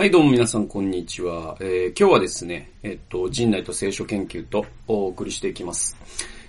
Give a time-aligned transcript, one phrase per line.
[0.00, 1.58] はい、どうも皆さん、こんにちは。
[1.60, 5.94] えー今日はですね、えっと、陣内と聖書研究とお送りしていきます。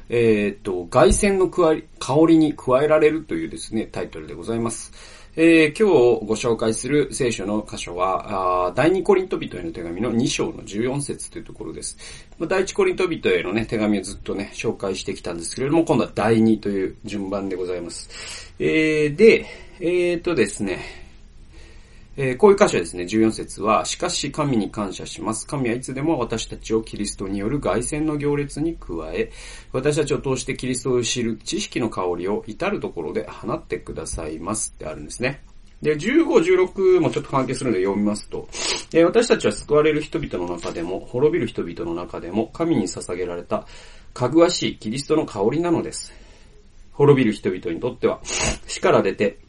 [0.07, 4.93] えーっと、凱旋の加え香りに加えられるというですね、タイトルでございます。
[5.35, 11.97] えー今日ご紹介する聖書の箇所は、あ第二コリント人への手紙の2章の14節というところです。
[12.39, 18.53] まあ第一コリント人へのね、手紙をずっとね、紹介してきたんですけれども、今度は第2という順番でございます。
[18.59, 19.45] えーで、
[19.81, 21.00] えーっとですね、
[22.17, 25.47] えーこういう箇所ですね、14節は、しかし神に感謝します。
[25.47, 29.31] 神はいつでも私たちをキリストによる凱旋の行列に加え、
[29.71, 35.41] 私たちを通してキリストを知る知識の香りを至るところで放ってくださいますってあるんですね。
[35.81, 38.47] で、15、16もちょっと関係するので読みますと、
[38.93, 43.65] え私たちは救われる人々の中でも、滅びる人々の中でも、神に捧げられた、
[44.13, 46.13] かぐわしいキリストの香りなのです。
[46.91, 48.19] 滅びる人々にとっては、
[48.67, 49.39] 死から出て、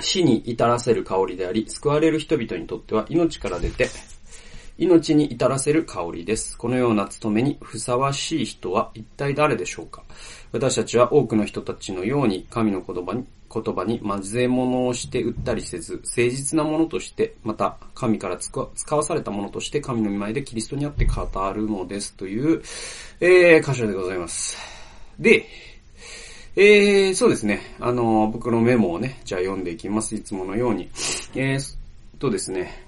[0.00, 3.88] 死に至らせる香りであり、救われる人々にとっては命から出て、
[4.78, 6.58] 命に至らせる香りです。
[6.58, 10.02] このような務めにふさわしい人は一体誰でしょうか？
[10.52, 18.60] 私たちは多くの人たちのように神の言葉に、言葉に混ぜ物をして売ったりせず、誠実なものとして、また神から使
[18.96, 22.62] わされたものとして神の見舞いでキリストにあって語るのですという、
[23.20, 24.58] えー、箇所でございます。
[25.18, 25.46] で、
[26.58, 27.60] えー、そうですね。
[27.78, 30.14] あの、僕のメモをね、じゃあ読んでいきます。
[30.14, 30.88] いつものように。
[31.34, 31.76] えー、
[32.18, 32.82] とですね。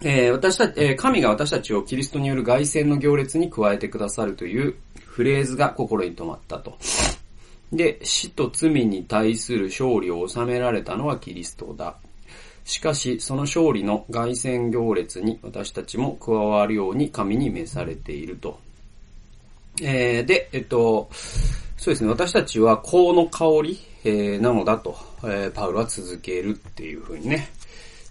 [0.00, 6.78] えー、私たち、えー神が私たちをキリストによる凱旋の行列に加えてくださるというフレーズが心に留まったと。
[7.72, 11.96] で、死と罪に対する勝利を収められたのはキリストだ。
[12.64, 18.60] しかし、その勝利の凱旋行列に私たちも加わるように神に召されていると。
[19.82, 21.10] えーで、えっと、
[21.76, 27.48] そうですね、私たちは香の香り、えーなのだと、えーパウロは続けるっていう風にね。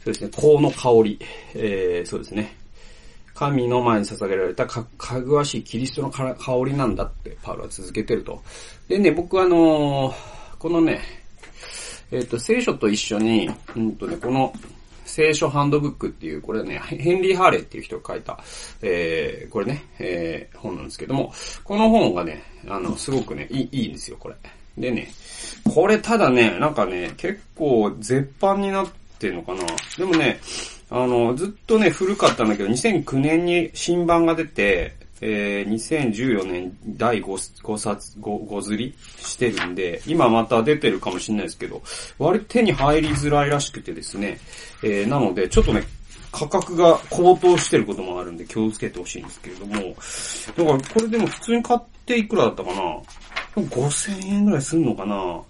[0.04, 1.20] そうですね、香の香り、
[1.56, 2.56] えーそうですね。
[3.34, 8.42] 神の前に捧げられたか、かぐわしいキリストの香りなんだって、パウロは続けてると。
[8.88, 11.02] でね、僕はあのーこのね、
[12.10, 14.54] えっ、と、聖書と一緒に、うんとね、この、
[15.06, 18.40] 聖書ハンドブックっていう、これね、ヘンリー・ハーレーっていう人が書いた、
[18.82, 21.34] えー、これね、えー、本なんですけども、
[21.64, 24.36] この本がね、あの、すごくね、いい、いいんですよ、これ。
[24.78, 25.12] でね、
[25.64, 28.88] これただね、なんかね、結構絶版になっ
[29.20, 29.62] てんのかな。
[29.98, 30.40] でもね、
[30.90, 41.82] あの、ずっとね、古かったんだけど、2009年に新版が出て、えー、2014年第 5, 5冊、5, 5釣りしてるんで、今また出てるかもしれないですけど、
[42.18, 44.40] 割と手に入りづらいらしくてですね、
[44.84, 45.84] えー、なので、ちょっとね、
[46.32, 52.82] 価格が高騰してることもあるんで気をつけてほしいんですけれども、だからこれでも普通に買っていくらだったかな
[53.56, 55.42] ?5000 円ぐらいすんのかな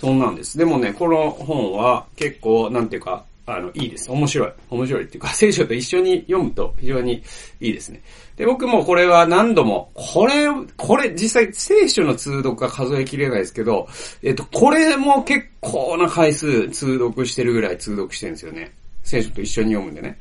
[0.00, 0.58] そんなんです。
[0.58, 4.10] でもね、この本は結構、なんていうか、あの、いいです。
[4.10, 4.52] 面白い。
[4.70, 7.22] 面白いっていうか、聖書と一緒に読むと非常に
[7.60, 8.02] いいですね。
[8.38, 13.88] で、僕もこれは何度も、これ、これ、実際聖書の通読が数えきれないですけど、
[14.22, 18.72] えっと、これも結構な回数通読してるぐらい通読してるんですよね。
[19.02, 20.16] 聖書と一緒に読むんでね。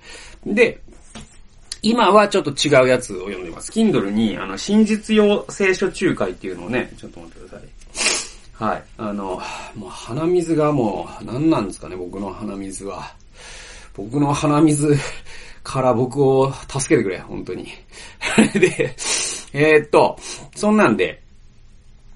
[0.48, 0.82] で、
[1.84, 3.72] 今はちょっと違うやつを読んでます。
[3.72, 8.68] Kindle に、あの、真実用聖書仲介っていうのをね、ちょっと待ってください。
[8.72, 8.84] はい。
[8.98, 9.40] あの、
[9.76, 13.14] もう鼻水がもう、何なんですかね、僕の鼻水は。
[13.96, 14.98] 僕の鼻水
[15.68, 17.68] から僕を助けてくれ、本当に。
[18.58, 18.96] で、
[19.52, 20.18] えーっと、
[20.56, 21.22] そんなんで、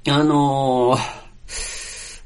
[0.07, 1.21] あのー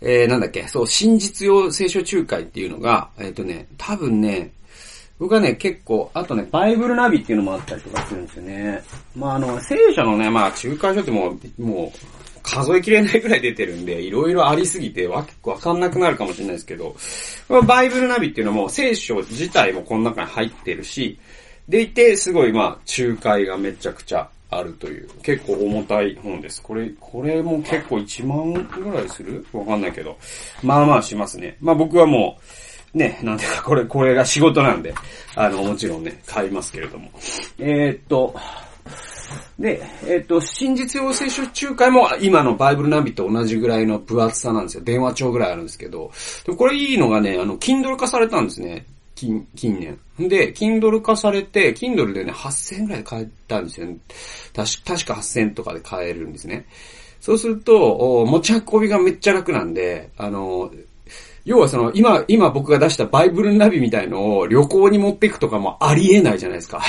[0.02, 4.52] えー、なんだっけ、そう、真実用聖書仲介っていうのが、えーっとね、多分ね、
[5.18, 8.84] 僕はね、結構、あとね、バイブルナビっていうのもあったりとかするんですよね。
[9.16, 16.96] まあ、あの、聖書のね、まあ、仲介書ってもう、もう、数えきれないくらい出てるんで、いろいろありすぎてわ、わかんなくなるかもしれないですけど、
[17.66, 21.18] バイブルナビっていうのも、聖書自体もこの中に入ってるし、
[21.68, 22.68] でいて、すごい、まあ、
[23.00, 26.62] 仲介がめちゃくちゃあるという、結構重たい本です。
[26.62, 29.46] これ、これも結構1万ぐらいする？
[29.52, 30.16] わかんないけど。
[30.62, 31.58] まあまあしますね。
[31.60, 32.38] まあ僕はも
[32.94, 34.94] う、ね、なんていうか、これ、これが仕事なんで、
[35.36, 37.10] あの、もちろんね、買いますけれども。
[37.58, 38.36] えーっと、
[39.60, 44.84] で、えっ、と、真実用聖書仲介も今のバイブルナビと同じぐらいの分厚さなんですよ。
[44.84, 46.12] 電話帳ぐらいあるんですけど。
[46.46, 48.86] でこれいいのがね、あの、Kindle 化されたんですね。
[49.16, 50.30] 近、近年。
[50.30, 53.98] で、Kindle 化されて、Kindle でね、8000円ぐらいで買えたんですよ、ね。
[54.54, 56.66] 確か8000円とかで買えるんですね。
[57.22, 60.72] そうすると、持ち運びがめっちゃ楽なんで、あの、
[61.46, 66.82] 要はその、今、今僕が出したバイブルナビみたいのを旅行に持っていくとかもありえないじゃないですか。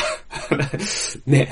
[1.26, 1.50] ね。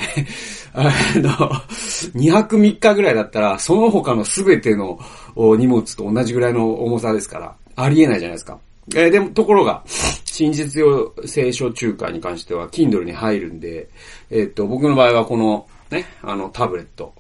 [0.73, 4.99] あの、2泊3日ぐらいだったら、その他の全ての
[5.37, 8.59] 荷物と同じぐらいの重さですから、ありえないじゃないですか。
[8.95, 9.83] えーでも、ところが、
[10.25, 13.89] 真実用聖書中華に関しては、Kindle に入るんで、
[14.31, 17.15] えっ、と、僕の場合はこの、ね、あの、タブレット。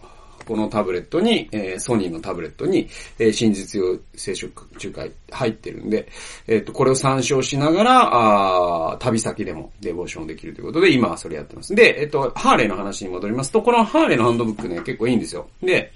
[0.46, 2.88] このタブレットに、えー、ソニーのタブレットに、
[3.18, 4.48] えー、真実用聖書
[4.78, 6.08] 中華入ってるんで、
[6.46, 11.74] えっ、と、これを参照しながら、あ旅先でもデボーションできるということで、今はそれやってます。
[11.74, 15.48] で、えっ、と、ハーレーの話に戻りますと、このハーレーのハンドブックね、結構いいんですよ。
[15.62, 15.92] で、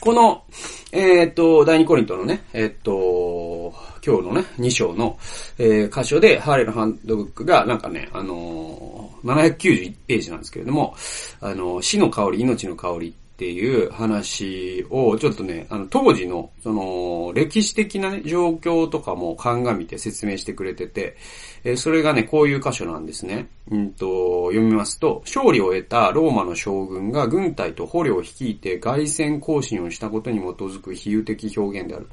[0.00, 0.44] この、
[0.92, 3.74] えっ、と、第二コリントのね、えっ、と、
[4.04, 5.18] 今日のね、2章の、
[5.58, 10.94] えー、箇所で、ハーレーのハンドブックが、なんかね、あの、791ページなんですけれども、
[11.40, 21.16] あの、死の香り、命の香りっていう話を、ちょっとね、あの、当時の、その、歴史的なね、状況とかも鑑みて説明してくれてて、
[21.64, 23.48] えそれがね、こういう箇所なんですね。
[23.70, 32.08] うんと、読みますと、勝利を得たローマの将軍が軍隊と捕虜を率いて外戦行進をしたことに基づく比喩的表現である。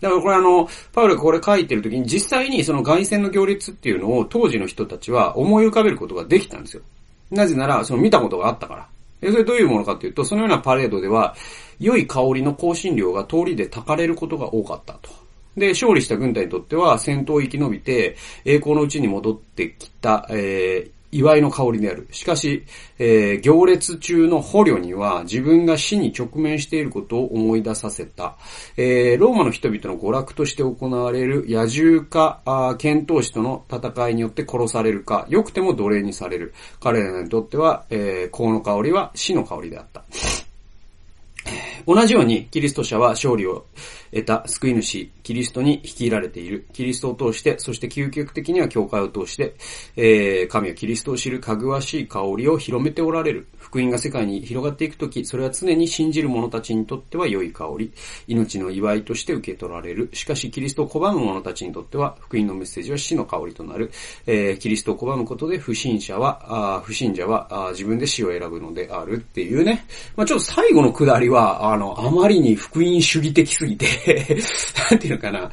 [0.00, 6.82] だからこれあの、パウルがこれ書いてる時に実際にその外戦の行列っていうのを当時の人たちは思い浮かべることができたんですよ。
[7.30, 8.88] なぜなら、その見たことがあったから。
[9.30, 11.36] それどういうものかというと、そのようなパレードでは、
[11.78, 15.10] 良い香りの香辛料が通りで焚かれることが多かったと。
[15.56, 22.06] で、勝利した軍隊にとっては、戦闘を生き延びて、栄光のうちに戻ってきた、えー、祝いの香りである。
[22.12, 22.64] しかし、
[22.98, 28.36] えー、行列中の捕虜には自分が死に直面していることを思い出させた。
[28.76, 36.54] えー、ローマの人々の娯楽として行われる野獣か、剣闘士との戦いによって殺されるか、良くても奴隷にされる。
[36.80, 40.04] 彼らにとっては、えー、香の香りは死の香りであった。
[41.86, 43.64] 同じように、キリスト者は勝利を
[44.12, 46.66] 得た救い主、キリストに率いられている。
[46.72, 49.54] キリストを通して、そして究極的には教会を通して、
[49.96, 53.46] えー、神はキリストを知るかぐわしい香りを広めておられる。
[53.56, 57.92] 福音が世界に広がっていくとき、それは常に信じる者たちにとっては良い香り、
[58.26, 60.10] 命の祝いとして受け取られる。
[60.12, 63.90] しかし、キリストを拒む者たちにとっては、福音のメッセージは死の香りとなる。
[64.26, 69.86] えー、キリストを拒むことで不信者は、あ不信者はあ自分で死を選ぶのであるっていうね。
[70.16, 73.86] まあちょっと最後のくだりは、あの、あまりに福音主義的すぎて
[74.90, 75.50] なんていうのかな。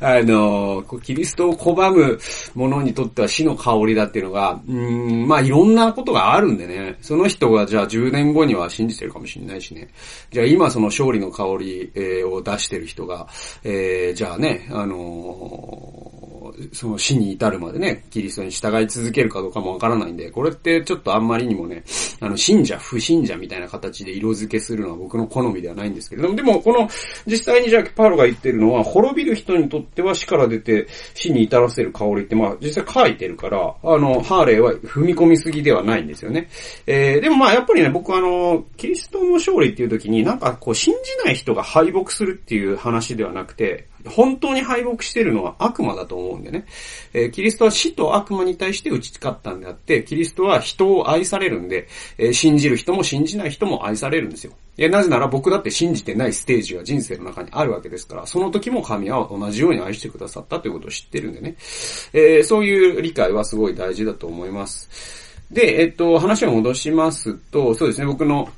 [0.00, 2.18] あの、キリストを拒む
[2.54, 6.96] 者にとっては死の香りだっていうのが、うん、まあいろんなことがあるんでね。
[7.00, 9.88] その人がじゃあ10年後には信じてるかもしれないしね。
[10.30, 11.90] じゃあ今その勝利の香り、
[12.24, 13.26] を出してる人が、
[13.64, 14.96] えー、じゃあね、あの
[16.72, 21.84] その死に至るまでね、キリストに従い続けるかどうかもわからないんで、これってちょっとあんまりにもね、
[22.20, 26.88] あの、信者、不信者みたいな形で色付けするのは僕の好みではないんですけれども、でもこの、
[27.26, 36.48] 実際にじゃあパウロが言ってるのは、滅びる人にとっては死から出て死に至らせる香りって、まあ実際書いてるから、あの、ハーレーは踏み込みすぎではないんですよね。
[36.86, 46.66] えー、でもまあやっぱりね、僕あの、キリストの勝利っていう時になんかこう信じない人が敗北するっていう話ではなくて、本当に敗北してるのは悪魔だと思うんでね。
[47.12, 51.88] えー、キリストは死と悪魔に対して打ち勝ったんであって、キリストは人を愛されるんで、
[52.18, 54.52] えー、信じる人も信じない人も愛されるんですよ。
[54.78, 61.56] いや、なぜなら僕だって信じてないステージが人生の中にあるわけですから、その時も神は同じように愛してくださったということを知ってるんでね。
[62.12, 64.88] えー、そういう理解はすごい大事だと思います。
[65.50, 68.48] で、えっと、話を戻しますと、そうですね、僕の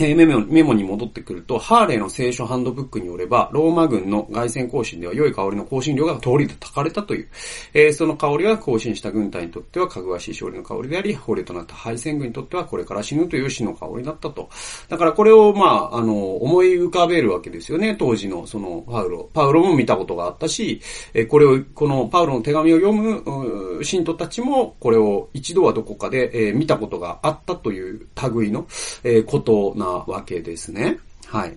[0.00, 7.28] えメモメモに戻ってくると、ハーレーの聖書ハンドブックによれば、ローマ軍の外戦行進では良い香りの香辛料が通りで焚かれたという。
[7.74, 14.48] えー、その香りは行進した軍隊にとってはかぐわしい勝利の香りであり、捕虜となった敗戦軍にとってはこれから死ぬという死の香りだったと。
[14.88, 19.28] だからこれを、まあ、あの、思い浮かべるわけですよね、当時のそのパウロ。
[19.34, 20.80] パウロも見たことがあったし、
[21.12, 28.66] え、これを、このパウロの手紙を読む、信徒たちも、これを一度はどこかで、え、見たことがあったという類の、
[29.04, 30.98] え、ことなわけですね。
[31.26, 31.56] はい。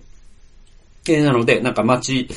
[1.08, 2.28] えー、なので、なんか街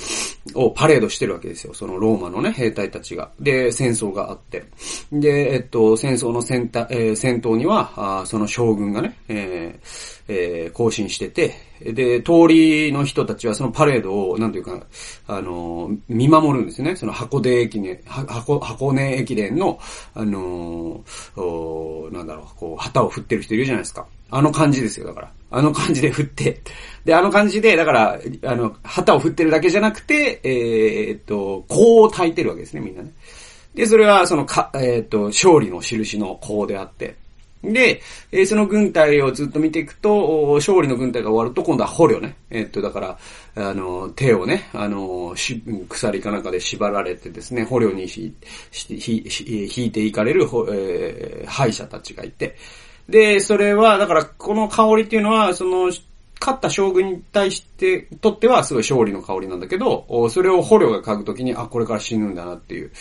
[0.54, 1.74] をパレードしてるわけですよ。
[1.74, 3.32] そのローマのね、兵隊たちが。
[3.40, 4.66] で、戦争があって。
[5.12, 14.82] で、えっと、戦争の戦えー、戦闘には、あその将軍がね、えーえー、行進してて、で、通りの人たちはそのパレードを、なんていうか、
[15.28, 16.96] あの、見守るんですね。
[16.96, 19.80] その箱根駅伝、箱、箱根駅伝の、
[20.14, 21.04] あの、
[22.12, 24.06] なんだろう、こう、旗を振ってる人いるじゃないですか。
[24.32, 25.32] あの感じですよ、だから。
[25.52, 26.62] あの感じで振って。
[27.06, 33.12] で、あの感じで、だから、あの、旗を振ってるだけじゃなくて、えー、っと、こう炊いてるわけですね、みんなね。
[33.74, 37.16] で、それは、その、か、えー、っと、勝利の印のこうであって。
[37.64, 38.02] で、
[38.32, 42.36] えー、その軍隊をずっと見ていくと、勝利の軍隊が終わると、今度は捕虜ね。
[42.50, 43.18] えー、っと、だから、
[43.56, 48.34] あの、手をね、あの、し、鎖かなんかで縛られてですね、捕虜にひ、
[48.72, 52.56] ひ、ひ、引いていかれる、えー、敗者たちがいて、
[53.10, 55.92] で、それは、だから、この香りっていうのは、その、
[56.40, 62.92] 勝った将軍に対して、とってはすごい勝利の香りなんだけど、それを捕虜が嗅ぐときに、あ、これから死ぬんだなっていう、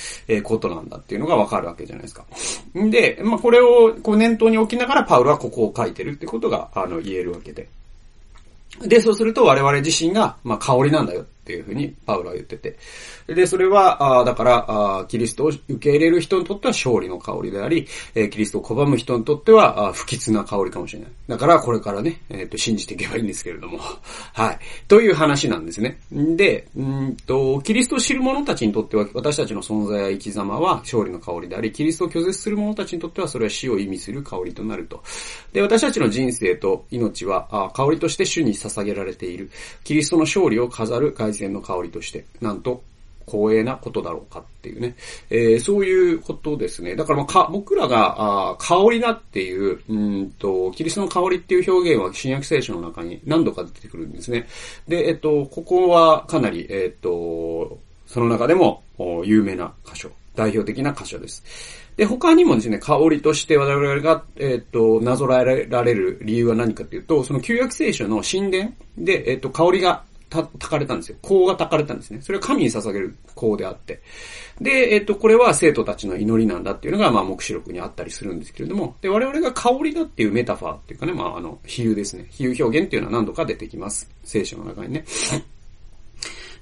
[0.43, 2.25] ことなんだっていうのがわかるわけじゃないですか。
[2.75, 7.69] で、まあ、これをこう念頭に置きながらパウルはここを書いてるってことが、あの、言えるわけで。
[8.83, 12.77] で、そうすると我々自身が、まあ、香りなんだよっていうふうにパウロは言ってて。
[13.27, 21.09] で、それは、あーだからあー、キリストを受け入れる人にとっては勝利の香りであり、えーキリストを拒む人にとっては、あ不吉な香りかもしれない。
[21.27, 23.79] だから、これからね、えっ、と、信じていけばいいんですけれども。
[24.35, 24.59] はい。
[24.87, 25.99] という話なんですね。
[26.13, 35.03] で、うんと、キリストを知る者たちにとっては、私たちの存在や生き様は勝利の香りであり、キリストを拒絶する者たちにとっては、それは死を意味する香りとなると。
[35.53, 39.51] で、私たちの人生と命は、あ香りとして主に捧げられている。
[39.85, 42.83] キリストの勝利を飾る凱旋の香りとして、なんと、
[43.29, 44.97] 光栄なことだろうかっていうね。
[45.29, 46.97] えーそういうことですね。
[46.97, 54.47] だからまあか、僕らが、あー香りだっていう、うんと、キリストの香りっていう表現は新約聖書の中に何度か出てくるんですね。
[54.89, 58.83] で、えっと、ここはかなり、えっと、その中でも
[59.25, 61.45] 有名な箇所、代表的な箇所です。
[61.99, 71.17] で、他にもですね、香りとして我々が、えっ、と、なぞらえられる理由は何かっていうと、その旧約聖書の神殿で、えっ、と、香りがた、焚かれたんですよ。
[71.23, 72.21] 香が焚かれたんですね。
[72.21, 74.01] それは神に捧げる香であって。
[74.61, 82.27] で、えっ、と、これは生徒たちの祈りなんだっていうのが、まあ、目視録にあったりするんですけれども、で、我々が香りだっていうメタファーっていうかね、まあ、あの、比喩ですね。
[82.31, 84.11] 比喩表現っていうのは何度か出てきます。
[84.25, 85.05] 聖書の中にね。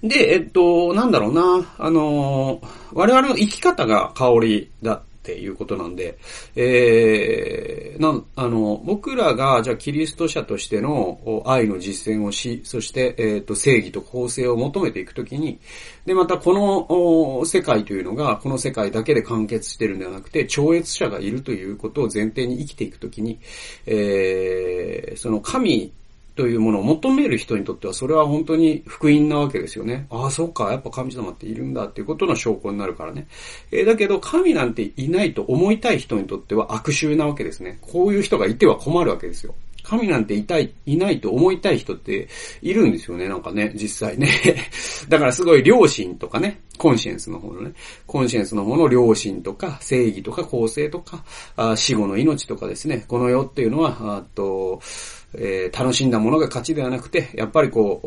[0.03, 2.61] で、えっと、なんだろうな、あの
[2.93, 6.16] 我々の生き方が香りだっていうことなんで、
[6.54, 15.59] えー、なん、あの、僕らが、じゃあキリスト者としての愛の実践をし、そして、えっ、と、正義と公正を求めていくときに、
[16.04, 23.40] で、またこの世界というのが、この世界だけで完結してるんではなくて、超越者がいるということを前提に生きていくときに、
[23.87, 25.92] えー、その神
[26.37, 30.07] というものを求める人にとっては、それは本当に福音なわけですよね。
[30.11, 33.26] ああ、そっか、やっぱ神様っているんだっていうことの証拠になるからね。
[33.73, 37.78] えーだけど、神なんていないと思いたい人にとっては悪臭なわけですね。
[37.81, 39.55] こういう人がいては困るわけですよ。
[39.87, 42.28] 神なんていたい、いないと思いたい人って
[42.61, 44.28] いるんですよね、なんかね、実際ね。
[45.09, 47.73] だからすごい良心とかね、コンシェンスの方のね、
[48.05, 51.25] コンシェンスの方の良心とか、正義とか公正とか、
[51.55, 54.81] あ死後の命とかですね、この世っていうのは、あと、
[55.38, 58.00] えー楽しんだものが勝ちではなくて、やっぱりこ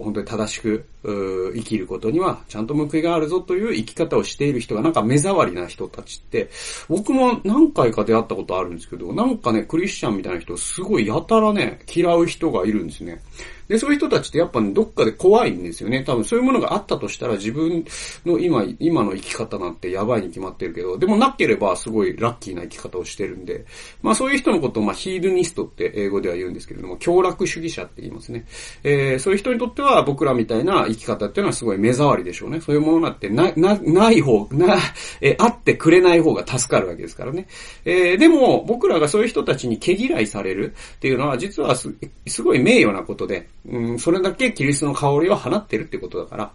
[0.00, 6.50] う、本当に正しく生きることには、ちゃんと報いがあるぞという生き方をしている人が、なんか目障りな人たちって、
[6.88, 13.20] 僕も何回か出会ったことあるんですけど、なんかね、クリスチャンみたいな人、すごいやたらね、嫌う人がいるんですね。
[13.68, 16.02] で、そういう人たちってやっぱね、どっかで怖いんですよね。
[16.02, 17.84] 多分そういうものがあったとしたら自分
[18.24, 23.66] の今、今の生き方なんてやばいに決まってるけど、でもなければすごいラッキーな生き方をしてるんで、
[24.02, 28.46] まあそういう人のことをまあヒールニストって英語では言うんですけれども、強楽主義者って言いますね。
[28.84, 32.60] えー、そういう人にとっては僕らみたいな生き方っていうのはすごい目障りでしょうね。
[32.60, 34.76] そういうものなんてな、な、ない方、な、
[35.20, 37.46] えーあってくれない方が助かるわけですからね。
[37.84, 41.94] えー、でも僕らがそういう人たちに毛嫌いされるっていうのは実はす
[42.26, 46.52] すごい名誉なことで、うん、それだけキリストの香りを放ってるってことだから。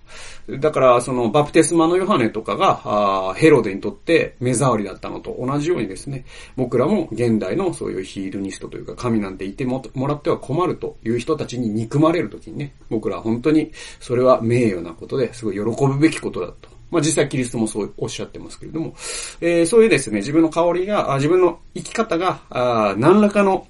[0.59, 6.25] だから、そのバプテスマのヨハネとかが、あヘロデにとって目障りだったのと同じようにですね、
[6.57, 16.69] 僕らも現代のそういうヒールニストというか、神なんていてももらっては困るという人たちに憎まれるときにね、僕らは本当にそれは名誉なことですごい喜ぶべきことだと。
[16.91, 18.93] まあ実際キリストもそうおっしゃってますけれども、
[19.41, 23.67] えーそういうですね、自分の香りが、自分の生き方が、あ何らかの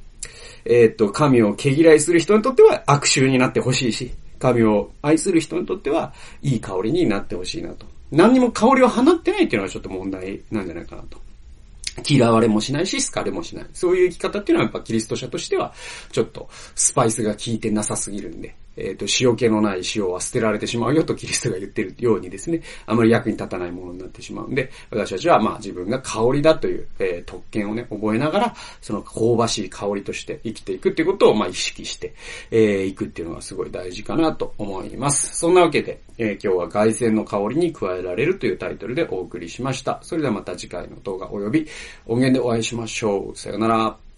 [0.65, 7.85] えーっと、神を毛嫌いする人にとっては悪臭になってほしいし、神を愛する人にとってはいい香りになってほしいなと。
[8.11, 11.17] 何にも香りを放ってないっていうのがちょっと問題なんじゃないかなと。
[12.07, 13.65] 嫌われもしないし、好かれもしない。
[13.73, 15.73] そういう生き方っていうのはやっぱキリスト者としては、
[16.11, 32.13] ちょっとスパイスが効いてなさすぎるんで、えっ、と、塩気のない塩は捨てられてしまうよとキリストが言ってるようにですね、あまり役に立たないものになってしまうんで、私たちはまあ自分が香りだという、えー特権をね、覚えながら、その香ばしい香りとして生きていくっていうことをまあ意識して、
[32.51, 35.37] えー、いくっていうのがすごい大事かなと思います。
[35.37, 39.99] そんなわけで、えー今日は凱旋の香りに加えられるというタイトルでお送りしました。
[40.01, 41.67] それではまた次回の動画及び
[42.05, 43.35] 音源でお会いしましょう。
[43.35, 44.12] さよなら。